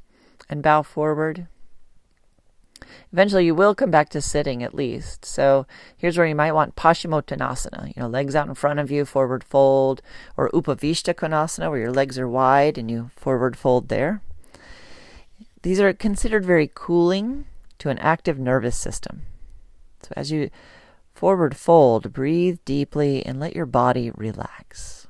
and 0.48 0.62
bow 0.62 0.82
forward. 0.82 1.46
Eventually, 3.12 3.46
you 3.46 3.54
will 3.54 3.74
come 3.74 3.90
back 3.90 4.08
to 4.10 4.20
sitting 4.20 4.62
at 4.62 4.74
least. 4.74 5.24
So 5.24 5.66
here's 5.96 6.18
where 6.18 6.26
you 6.26 6.34
might 6.34 6.52
want 6.52 6.76
Paschimottanasana, 6.76 7.88
you 7.88 8.02
know, 8.02 8.08
legs 8.08 8.34
out 8.34 8.48
in 8.48 8.54
front 8.54 8.80
of 8.80 8.90
you, 8.90 9.04
forward 9.04 9.44
fold, 9.44 10.02
or 10.36 10.50
Upavishta 10.50 11.14
Konasana, 11.14 11.70
where 11.70 11.78
your 11.78 11.92
legs 11.92 12.18
are 12.18 12.28
wide 12.28 12.76
and 12.76 12.90
you 12.90 13.10
forward 13.16 13.56
fold 13.56 13.88
there. 13.88 14.20
These 15.62 15.80
are 15.80 15.92
considered 15.92 16.44
very 16.44 16.70
cooling 16.72 17.46
to 17.78 17.88
an 17.88 17.98
active 17.98 18.38
nervous 18.38 18.76
system. 18.76 19.22
So 20.02 20.12
as 20.16 20.30
you 20.30 20.50
forward 21.14 21.56
fold, 21.56 22.12
breathe 22.12 22.58
deeply 22.64 23.24
and 23.24 23.40
let 23.40 23.56
your 23.56 23.66
body 23.66 24.10
relax. 24.14 25.03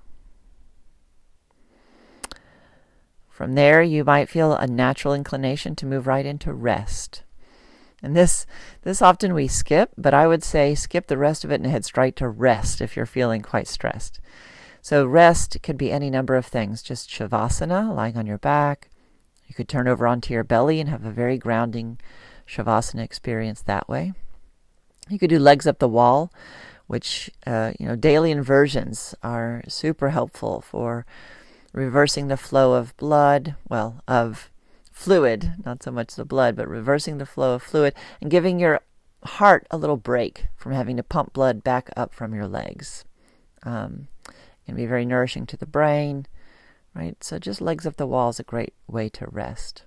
From 3.34 3.56
there, 3.56 3.82
you 3.82 4.04
might 4.04 4.28
feel 4.28 4.54
a 4.54 4.68
natural 4.68 5.12
inclination 5.12 5.74
to 5.76 5.86
move 5.86 6.06
right 6.06 6.24
into 6.24 6.52
rest. 6.52 7.24
And 8.00 8.14
this 8.14 8.46
this 8.82 9.02
often 9.02 9.34
we 9.34 9.48
skip, 9.48 9.90
but 9.98 10.14
I 10.14 10.28
would 10.28 10.44
say 10.44 10.76
skip 10.76 11.08
the 11.08 11.18
rest 11.18 11.44
of 11.44 11.50
it 11.50 11.60
and 11.60 11.68
head 11.68 11.84
straight 11.84 12.14
to 12.16 12.28
rest 12.28 12.80
if 12.80 12.94
you're 12.94 13.06
feeling 13.06 13.42
quite 13.42 13.66
stressed. 13.66 14.20
So 14.82 15.04
rest 15.04 15.56
could 15.64 15.76
be 15.76 15.90
any 15.90 16.10
number 16.10 16.36
of 16.36 16.46
things. 16.46 16.80
Just 16.80 17.10
shavasana, 17.10 17.92
lying 17.92 18.16
on 18.16 18.24
your 18.24 18.38
back. 18.38 18.88
You 19.48 19.54
could 19.56 19.68
turn 19.68 19.88
over 19.88 20.06
onto 20.06 20.32
your 20.32 20.44
belly 20.44 20.78
and 20.78 20.88
have 20.88 21.04
a 21.04 21.10
very 21.10 21.36
grounding 21.36 21.98
shavasana 22.46 23.02
experience 23.02 23.62
that 23.62 23.88
way. 23.88 24.12
You 25.08 25.18
could 25.18 25.30
do 25.30 25.40
legs 25.40 25.66
up 25.66 25.80
the 25.80 25.88
wall, 25.88 26.32
which 26.86 27.32
uh, 27.48 27.72
you 27.80 27.88
know 27.88 27.96
daily 27.96 28.30
inversions 28.30 29.12
are 29.24 29.64
super 29.66 30.10
helpful 30.10 30.60
for 30.60 31.04
reversing 31.74 32.28
the 32.28 32.36
flow 32.36 32.74
of 32.74 32.96
blood, 32.96 33.56
well, 33.68 34.02
of 34.08 34.50
fluid, 34.92 35.54
not 35.64 35.82
so 35.82 35.90
much 35.90 36.14
the 36.14 36.24
blood, 36.24 36.56
but 36.56 36.68
reversing 36.68 37.18
the 37.18 37.26
flow 37.26 37.54
of 37.54 37.62
fluid 37.62 37.94
and 38.20 38.30
giving 38.30 38.58
your 38.58 38.80
heart 39.24 39.66
a 39.70 39.76
little 39.76 39.96
break 39.96 40.46
from 40.56 40.72
having 40.72 40.96
to 40.96 41.02
pump 41.02 41.32
blood 41.32 41.64
back 41.64 41.90
up 41.96 42.14
from 42.14 42.32
your 42.32 42.46
legs. 42.46 43.04
Um, 43.64 44.08
can 44.64 44.76
be 44.76 44.86
very 44.86 45.04
nourishing 45.04 45.46
to 45.46 45.56
the 45.56 45.66
brain, 45.66 46.26
right? 46.94 47.22
So 47.22 47.38
just 47.38 47.60
legs 47.60 47.86
up 47.86 47.96
the 47.96 48.06
wall 48.06 48.30
is 48.30 48.40
a 48.40 48.44
great 48.44 48.74
way 48.86 49.08
to 49.10 49.26
rest. 49.26 49.84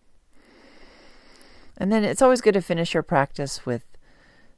And 1.78 1.92
then 1.92 2.04
it's 2.04 2.22
always 2.22 2.42
good 2.42 2.54
to 2.56 2.62
finish 2.62 2.94
your 2.94 3.04
practice 3.04 3.66
with 3.66 3.86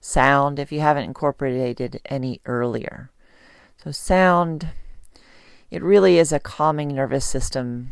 sound 0.01 0.59
if 0.59 0.71
you 0.71 0.79
haven't 0.79 1.03
incorporated 1.03 2.01
any 2.05 2.41
earlier. 2.45 3.11
So 3.77 3.91
sound, 3.91 4.69
it 5.71 5.83
really 5.83 6.17
is 6.17 6.31
a 6.31 6.39
calming 6.39 6.89
nervous 6.89 7.25
system 7.25 7.91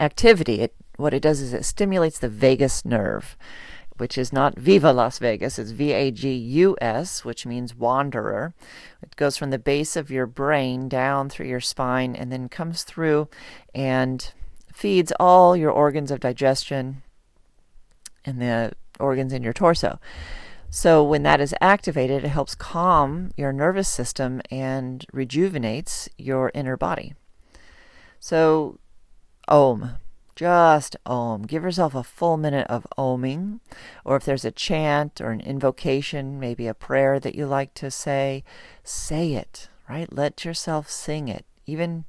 activity. 0.00 0.60
It 0.60 0.74
what 0.96 1.14
it 1.14 1.22
does 1.22 1.40
is 1.40 1.52
it 1.52 1.64
stimulates 1.64 2.18
the 2.18 2.28
vagus 2.28 2.84
nerve, 2.84 3.36
which 3.96 4.18
is 4.18 4.32
not 4.32 4.58
Viva 4.58 4.92
Las 4.92 5.18
Vegas, 5.18 5.58
it's 5.58 5.70
V 5.70 5.92
A 5.92 6.10
G 6.10 6.32
U 6.34 6.76
S, 6.80 7.24
which 7.24 7.46
means 7.46 7.74
wanderer. 7.74 8.54
It 9.02 9.16
goes 9.16 9.36
from 9.36 9.50
the 9.50 9.58
base 9.58 9.96
of 9.96 10.10
your 10.10 10.26
brain 10.26 10.88
down 10.88 11.28
through 11.28 11.46
your 11.46 11.60
spine 11.60 12.14
and 12.14 12.30
then 12.30 12.48
comes 12.48 12.84
through 12.84 13.28
and 13.74 14.32
feeds 14.72 15.12
all 15.18 15.56
your 15.56 15.70
organs 15.70 16.10
of 16.10 16.20
digestion 16.20 17.02
and 18.24 18.40
the 18.40 18.72
organs 19.00 19.32
in 19.32 19.42
your 19.42 19.52
torso. 19.52 19.98
So 20.74 21.04
when 21.04 21.22
that 21.24 21.38
is 21.38 21.54
activated, 21.60 22.24
it 22.24 22.28
helps 22.28 22.54
calm 22.54 23.30
your 23.36 23.52
nervous 23.52 23.88
system 23.88 24.40
and 24.50 25.04
rejuvenates 25.12 26.08
your 26.16 26.50
inner 26.54 26.78
body. 26.78 27.12
So, 28.18 28.78
Om. 29.48 29.98
Just 30.34 30.96
om. 31.04 31.42
Give 31.42 31.62
yourself 31.62 31.94
a 31.94 32.02
full 32.02 32.38
minute 32.38 32.66
of 32.68 32.86
oming. 32.96 33.60
Or 34.02 34.16
if 34.16 34.24
there's 34.24 34.46
a 34.46 34.50
chant 34.50 35.20
or 35.20 35.30
an 35.30 35.42
invocation, 35.42 36.40
maybe 36.40 36.66
a 36.66 36.72
prayer 36.72 37.20
that 37.20 37.34
you 37.34 37.44
like 37.44 37.74
to 37.74 37.90
say, 37.90 38.42
say 38.82 39.34
it, 39.34 39.68
right? 39.90 40.10
Let 40.10 40.42
yourself 40.42 40.90
sing 40.90 41.28
it. 41.28 41.44
Even 41.66 42.06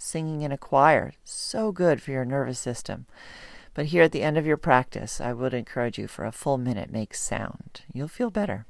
singing 0.00 0.40
in 0.40 0.52
a 0.52 0.56
choir, 0.56 1.12
so 1.22 1.70
good 1.70 2.00
for 2.00 2.12
your 2.12 2.24
nervous 2.24 2.58
system. 2.58 3.04
But 3.80 3.86
here 3.86 4.02
at 4.02 4.12
the 4.12 4.20
end 4.20 4.36
of 4.36 4.44
your 4.44 4.58
practice, 4.58 5.22
I 5.22 5.32
would 5.32 5.54
encourage 5.54 5.98
you 5.98 6.06
for 6.06 6.26
a 6.26 6.32
full 6.32 6.58
minute, 6.58 6.92
make 6.92 7.14
sound. 7.14 7.80
You'll 7.94 8.08
feel 8.08 8.28
better. 8.28 8.66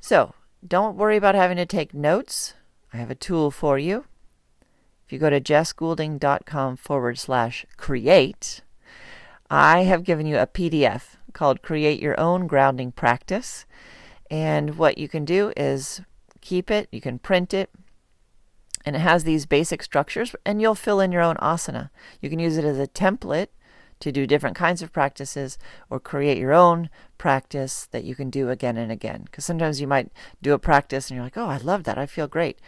So, 0.00 0.34
don't 0.66 0.96
worry 0.96 1.16
about 1.16 1.36
having 1.36 1.58
to 1.58 1.64
take 1.64 1.94
notes. 1.94 2.54
I 2.92 2.96
have 2.96 3.08
a 3.08 3.14
tool 3.14 3.52
for 3.52 3.78
you. 3.78 4.06
If 5.06 5.12
you 5.12 5.20
go 5.20 5.30
to 5.30 5.40
jessgoulding.com 5.40 6.76
forward 6.78 7.20
slash 7.20 7.66
create, 7.76 8.62
I 9.48 9.84
have 9.84 10.02
given 10.02 10.26
you 10.26 10.38
a 10.38 10.48
PDF 10.48 11.14
called 11.34 11.62
Create 11.62 12.02
Your 12.02 12.18
Own 12.18 12.48
Grounding 12.48 12.90
Practice. 12.90 13.64
And 14.28 14.76
what 14.76 14.98
you 14.98 15.06
can 15.06 15.24
do 15.24 15.52
is 15.56 16.00
keep 16.40 16.68
it, 16.68 16.88
you 16.90 17.00
can 17.00 17.20
print 17.20 17.54
it, 17.54 17.70
and 18.84 18.96
it 18.96 19.00
has 19.00 19.24
these 19.24 19.46
basic 19.46 19.82
structures, 19.82 20.34
and 20.44 20.60
you'll 20.60 20.74
fill 20.74 21.00
in 21.00 21.12
your 21.12 21.22
own 21.22 21.36
asana. 21.36 21.90
You 22.20 22.30
can 22.30 22.38
use 22.38 22.56
it 22.56 22.64
as 22.64 22.78
a 22.78 22.86
template 22.86 23.48
to 24.00 24.12
do 24.12 24.26
different 24.26 24.56
kinds 24.56 24.82
of 24.82 24.92
practices 24.92 25.56
or 25.88 25.98
create 25.98 26.38
your 26.38 26.52
own 26.52 26.90
practice 27.16 27.86
that 27.92 28.04
you 28.04 28.14
can 28.14 28.28
do 28.28 28.50
again 28.50 28.76
and 28.76 28.92
again. 28.92 29.22
Because 29.24 29.44
sometimes 29.44 29.80
you 29.80 29.86
might 29.86 30.10
do 30.42 30.52
a 30.52 30.58
practice 30.58 31.08
and 31.08 31.16
you're 31.16 31.24
like, 31.24 31.38
oh, 31.38 31.46
I 31.46 31.56
love 31.58 31.84
that. 31.84 31.96
I 31.96 32.06
feel 32.06 32.26
great 32.26 32.58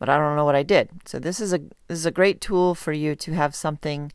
but 0.00 0.08
I 0.08 0.16
don't 0.16 0.34
know 0.34 0.46
what 0.46 0.56
I 0.56 0.64
did. 0.64 0.88
So 1.04 1.20
this 1.20 1.38
is 1.38 1.52
a 1.52 1.58
this 1.86 1.98
is 1.98 2.06
a 2.06 2.10
great 2.10 2.40
tool 2.40 2.74
for 2.74 2.92
you 2.92 3.14
to 3.14 3.32
have 3.34 3.54
something 3.54 4.10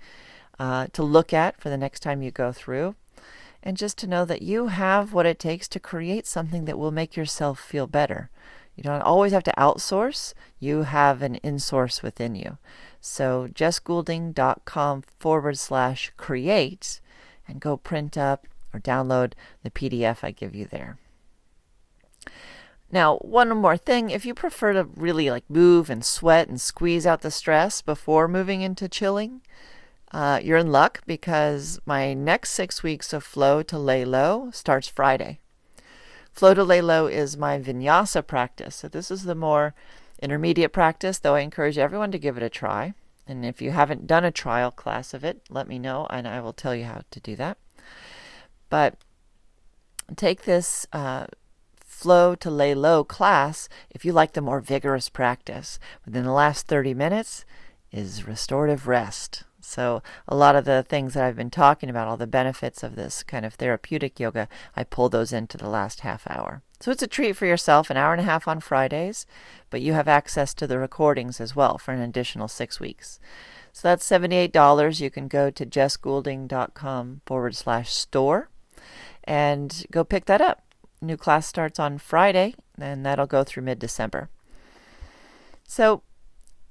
uh, 0.59 0.87
to 0.91 1.03
look 1.03 1.31
at 1.31 1.61
for 1.61 1.69
the 1.69 1.77
next 1.77 2.01
time 2.01 2.21
you 2.21 2.31
go 2.31 2.51
through, 2.51 2.95
and 3.63 3.77
just 3.77 3.97
to 3.99 4.07
know 4.07 4.25
that 4.25 4.41
you 4.41 4.67
have 4.67 5.13
what 5.13 5.27
it 5.27 5.39
takes 5.39 5.69
to 5.69 5.79
create 5.79 6.27
something 6.27 6.65
that 6.65 6.79
will 6.79 6.91
make 6.91 7.15
yourself 7.15 7.59
feel 7.59 7.87
better. 7.87 8.29
You 8.75 8.83
don't 8.83 9.01
always 9.01 9.31
have 9.31 9.43
to 9.43 9.53
outsource. 9.57 10.33
You 10.59 10.83
have 10.83 11.21
an 11.21 11.35
in-source 11.35 12.03
within 12.03 12.35
you. 12.35 12.57
So 12.99 13.47
jessgoulding.com 13.53 15.03
forward 15.19 15.57
slash 15.57 16.11
create 16.17 16.99
and 17.47 17.61
go 17.61 17.77
print 17.77 18.17
up 18.17 18.47
or 18.73 18.79
download 18.79 19.33
the 19.63 19.71
PDF 19.71 20.23
I 20.23 20.31
give 20.31 20.53
you 20.53 20.65
there. 20.65 20.97
Now, 22.91 23.17
one 23.17 23.49
more 23.49 23.77
thing, 23.77 24.09
if 24.09 24.25
you 24.25 24.33
prefer 24.33 24.73
to 24.73 24.83
really 24.95 25.29
like 25.29 25.49
move 25.49 25.89
and 25.89 26.05
sweat 26.05 26.47
and 26.47 26.61
squeeze 26.61 27.05
out 27.05 27.21
the 27.21 27.31
stress 27.31 27.81
before 27.81 28.27
moving 28.27 28.61
into 28.61 28.87
chilling, 28.87 29.41
uh, 30.11 30.39
you're 30.43 30.57
in 30.57 30.71
luck 30.71 31.01
because 31.05 31.79
my 31.85 32.13
next 32.13 32.51
six 32.51 32.83
weeks 32.83 33.11
of 33.11 33.23
Flow 33.23 33.63
to 33.63 33.77
Lay 33.77 34.05
Low 34.05 34.49
starts 34.51 34.87
Friday. 34.87 35.39
Flow 36.35 36.53
to 36.53 36.65
Lay 36.65 36.81
Low 36.81 37.07
is 37.07 37.37
my 37.37 37.57
vinyasa 37.57 38.25
practice. 38.27 38.75
So 38.75 38.89
this 38.89 39.09
is 39.09 39.23
the 39.23 39.35
more 39.35 39.73
intermediate 40.21 40.73
practice, 40.73 41.17
though 41.17 41.35
I 41.35 41.39
encourage 41.39 41.77
everyone 41.77 42.11
to 42.11 42.19
give 42.19 42.35
it 42.35 42.43
a 42.43 42.49
try. 42.49 42.93
And 43.25 43.45
if 43.45 43.61
you 43.61 43.71
haven't 43.71 44.05
done 44.05 44.25
a 44.25 44.31
trial 44.31 44.69
class 44.69 45.13
of 45.13 45.23
it, 45.23 45.41
let 45.49 45.65
me 45.65 45.79
know 45.79 46.07
and 46.09 46.27
I 46.27 46.41
will 46.41 46.51
tell 46.51 46.75
you 46.75 46.83
how 46.83 47.03
to 47.09 47.19
do 47.21 47.37
that. 47.37 47.57
But 48.69 48.95
take 50.17 50.43
this 50.43 50.85
uh, 50.91 51.27
flow 51.79 52.35
to 52.35 52.51
lay 52.51 52.75
low 52.75 53.05
class 53.05 53.69
if 53.89 54.03
you 54.03 54.11
like 54.11 54.33
the 54.33 54.41
more 54.41 54.59
vigorous 54.59 55.07
practice. 55.07 55.79
Within 56.03 56.25
the 56.25 56.33
last 56.33 56.67
30 56.67 56.93
minutes 56.93 57.45
is 57.93 58.27
restorative 58.27 58.89
rest. 58.89 59.45
So, 59.65 60.03
a 60.27 60.35
lot 60.35 60.55
of 60.55 60.65
the 60.65 60.83
things 60.83 61.13
that 61.13 61.23
I've 61.23 61.35
been 61.35 61.49
talking 61.49 61.89
about, 61.89 62.07
all 62.07 62.17
the 62.17 62.27
benefits 62.27 62.83
of 62.83 62.95
this 62.95 63.23
kind 63.23 63.45
of 63.45 63.55
therapeutic 63.55 64.19
yoga, 64.19 64.47
I 64.75 64.83
pull 64.83 65.09
those 65.09 65.33
into 65.33 65.57
the 65.57 65.69
last 65.69 66.01
half 66.01 66.25
hour. 66.29 66.61
So, 66.79 66.91
it's 66.91 67.01
a 67.01 67.07
treat 67.07 67.35
for 67.35 67.45
yourself, 67.45 67.89
an 67.89 67.97
hour 67.97 68.13
and 68.13 68.21
a 68.21 68.25
half 68.25 68.47
on 68.47 68.59
Fridays, 68.59 69.25
but 69.69 69.81
you 69.81 69.93
have 69.93 70.07
access 70.07 70.53
to 70.53 70.67
the 70.67 70.79
recordings 70.79 71.41
as 71.41 71.55
well 71.55 71.77
for 71.77 71.93
an 71.93 72.01
additional 72.01 72.47
six 72.47 72.79
weeks. 72.79 73.19
So, 73.73 73.87
that's 73.87 74.07
$78. 74.07 75.01
You 75.01 75.09
can 75.09 75.27
go 75.27 75.49
to 75.49 75.65
jessgoulding.com 75.65 77.21
forward 77.25 77.55
slash 77.55 77.91
store 77.91 78.49
and 79.23 79.85
go 79.91 80.03
pick 80.03 80.25
that 80.25 80.41
up. 80.41 80.61
New 81.01 81.17
class 81.17 81.47
starts 81.47 81.79
on 81.79 81.97
Friday, 81.97 82.55
and 82.79 83.05
that'll 83.05 83.25
go 83.25 83.43
through 83.43 83.63
mid 83.63 83.79
December. 83.79 84.29
So, 85.67 86.03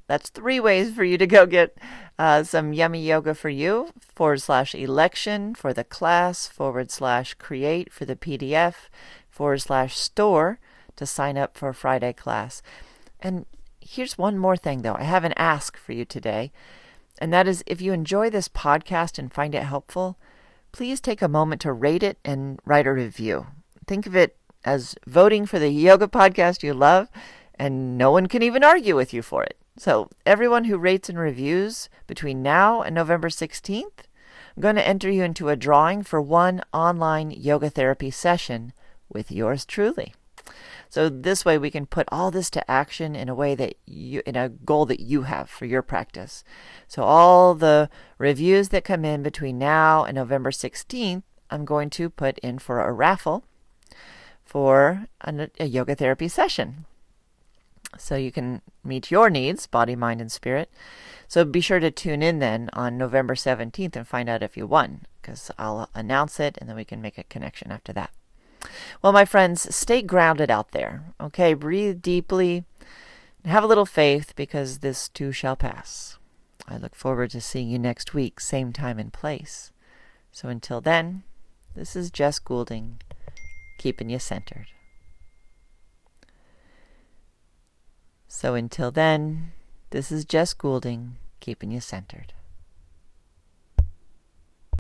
that's 0.07 0.29
three 0.31 0.61
ways 0.61 0.95
for 0.95 1.05
you 1.05 1.17
to 1.19 1.27
go 1.27 1.47
get 1.47 1.77
uh, 2.19 2.43
some 2.43 2.73
yummy 2.73 3.03
yoga 3.03 3.35
for 3.35 3.49
you 3.49 3.89
forward 4.01 4.41
slash 4.41 4.75
election 4.75 5.55
for 5.55 5.73
the 5.73 5.85
class 5.85 6.47
forward 6.47 6.91
slash 6.91 7.35
create 7.35 7.93
for 7.93 8.05
the 8.05 8.17
PDF 8.17 8.75
forward 9.29 9.59
slash 9.59 9.97
store 9.97 10.59
to 10.97 11.07
sign 11.07 11.37
up 11.37 11.57
for 11.57 11.71
a 11.71 11.75
Friday 11.75 12.13
class. 12.13 12.63
And 13.21 13.47
here's 13.81 14.19
one 14.19 14.39
more 14.39 14.57
thing 14.57 14.83
though 14.83 14.95
I 14.95 15.05
have 15.05 15.25
an 15.25 15.35
ask 15.37 15.77
for 15.77 15.93
you 15.93 16.05
today, 16.05 16.53
and 17.19 17.33
that 17.33 17.49
is 17.49 17.65
if 17.67 17.81
you 17.81 17.93
enjoy 17.93 18.31
this 18.31 18.49
podcast 18.49 19.19
and 19.19 19.33
find 19.33 19.55
it 19.55 19.63
helpful, 19.63 20.19
please 20.73 21.01
take 21.01 21.23
a 21.23 21.29
moment 21.29 21.63
to 21.63 21.73
rate 21.73 22.03
it 22.03 22.19
and 22.25 22.61
write 22.65 22.87
a 22.87 22.93
review. 22.93 23.47
Think 23.87 24.07
of 24.07 24.15
it 24.15 24.37
as 24.65 24.95
voting 25.07 25.47
for 25.47 25.59
the 25.59 25.69
yoga 25.69 26.09
podcast 26.09 26.63
you 26.63 26.75
love, 26.75 27.09
and 27.57 27.97
no 27.99 28.11
one 28.11 28.27
can 28.27 28.43
even 28.43 28.65
argue 28.65 28.97
with 28.97 29.13
you 29.13 29.23
for 29.23 29.43
it. 29.45 29.57
So, 29.77 30.09
everyone 30.25 30.65
who 30.65 30.79
rates 30.79 31.09
and 31.09 31.19
reviews 31.19 31.89
between 32.07 32.43
now 32.43 32.83
and 32.83 32.95
November 32.95 33.29
16th, 33.29 34.05
I'm 34.57 34.61
going 34.61 34.77
to 34.77 34.87
enter 34.87 35.11
you 35.11 35.25
into 35.25 35.49
a 35.49 35.57
drawing 35.57 36.05
for 36.05 36.21
one 36.21 36.63
online 36.73 37.33
yoga 37.33 37.71
therapy 37.71 38.13
session 38.13 38.73
with 39.09 39.33
yours 39.33 39.65
truly. 39.65 40.15
So 40.89 41.09
this 41.09 41.45
way 41.45 41.59
we 41.59 41.73
can 41.73 41.87
put 41.87 42.09
all 42.13 42.31
this 42.31 42.51
to 42.51 42.71
action 42.71 43.17
in 43.17 43.29
a 43.29 43.35
way 43.35 43.57
that 43.57 43.75
you 43.85 44.23
in 44.25 44.37
a 44.37 44.49
goal 44.49 44.87
that 44.87 45.01
you 45.01 45.23
have 45.23 45.51
for 45.51 45.65
your 45.65 45.83
practice. 45.83 46.45
So 46.87 47.03
all 47.03 47.55
the 47.55 47.91
reviews 48.17 48.69
that 48.69 48.85
come 48.85 49.05
in 49.05 49.25
between 49.25 49.59
now 49.59 50.05
and 50.05 50.15
November 50.15 50.53
16th, 50.53 51.25
I'm 51.51 51.65
going 51.65 51.91
to 51.91 52.09
put 52.09 52.39
in 52.39 52.61
for 52.61 52.81
a 52.81 52.93
raffle 52.93 53.45
for 54.45 55.09
a, 55.21 55.49
a 55.59 55.67
yoga 55.67 55.97
therapy 55.97 56.29
session 56.29 56.85
so 57.99 58.17
you 58.17 58.33
can 58.33 58.63
meet 58.83 59.11
your 59.11 59.31
needs, 59.31 59.67
body, 59.67 59.97
mind, 59.97 60.21
and 60.21 60.31
spirit. 60.31 60.71
So 61.29 61.45
be 61.45 61.61
sure 61.61 61.81
to 61.81 61.91
tune 61.91 62.23
in 62.23 62.39
then 62.39 62.71
on 62.73 62.99
November 62.99 63.35
17th 63.35 63.97
and 63.97 64.07
find 64.07 64.29
out 64.29 64.43
if 64.43 64.57
you 64.57 64.67
won, 64.67 65.03
because 65.21 65.51
I'll 65.59 65.89
announce 65.95 66.39
it 66.39 66.59
and 66.59 66.69
then 66.69 66.77
we 66.77 66.85
can 66.85 67.01
make 67.01 67.19
a 67.19 67.25
connection 67.25 67.73
after 67.73 67.93
that. 67.93 68.11
Well, 69.03 69.13
my 69.13 69.25
friends, 69.25 69.75
stay 69.75 70.03
grounded 70.03 70.51
out 70.51 70.73
there. 70.73 71.05
Okay, 71.21 71.55
breathe 71.55 72.03
deeply. 72.03 72.65
Have 73.45 73.65
a 73.65 73.67
little 73.67 73.87
faith 73.87 74.35
because 74.37 74.79
this 74.79 75.09
too 75.09 75.33
shall 75.33 75.57
pass. 75.57 76.19
I 76.67 76.79
look 76.79 76.95
forward 76.95 77.31
to 77.33 77.41
seeing 77.41 77.69
you 77.69 77.79
next 77.79 78.15
week, 78.15 78.41
same 78.41 78.73
time 78.73 78.99
and 78.99 79.13
place. 79.13 79.71
So 80.33 80.49
until 80.49 80.81
then, 80.81 81.25
this 81.75 81.95
is 81.95 82.11
Jess 82.11 82.39
Goulding, 82.39 83.01
keeping 83.79 84.09
you 84.09 84.19
centered. 84.19 84.67
So 88.37 88.57
until 88.57 88.91
then, 88.91 89.53
this 89.91 90.11
is 90.11 90.25
Jess 90.25 90.55
Goulding, 90.55 91.19
keeping 91.39 91.71
you 91.71 91.79
centered. 91.79 92.34